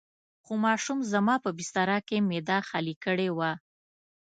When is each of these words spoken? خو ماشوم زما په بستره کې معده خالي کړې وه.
خو 0.45 0.53
ماشوم 0.65 0.99
زما 1.13 1.35
په 1.45 1.49
بستره 1.57 1.97
کې 2.07 2.17
معده 2.27 2.57
خالي 2.67 2.95
کړې 3.03 3.29
وه. 3.37 3.51